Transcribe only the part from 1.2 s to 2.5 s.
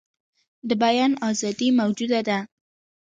آزادي موجوده ده.